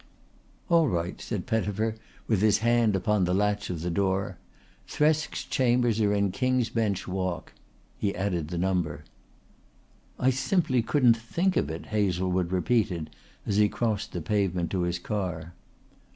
"All 0.67 0.87
right," 0.87 1.21
said 1.21 1.45
Pettifer 1.45 1.93
with 2.27 2.41
his 2.41 2.57
hand 2.57 2.95
upon 2.95 3.23
the 3.25 3.35
latch 3.35 3.69
of 3.69 3.81
the 3.81 3.83
front 3.83 3.95
door. 3.97 4.37
"Thresk's 4.87 5.43
chambers 5.43 6.01
are 6.01 6.11
in 6.11 6.31
King's 6.31 6.71
Bench 6.71 7.07
Walk." 7.07 7.53
He 7.99 8.15
added 8.15 8.47
the 8.47 8.57
number. 8.57 9.03
"I 10.17 10.31
simply 10.31 10.81
couldn't 10.81 11.17
think 11.17 11.55
of 11.55 11.69
it," 11.69 11.85
Hazlewood 11.93 12.51
repeated 12.51 13.11
as 13.45 13.57
he 13.57 13.69
crossed 13.69 14.11
the 14.11 14.21
pavement 14.21 14.71
to 14.71 14.81
his 14.81 14.97
car. 14.97 15.53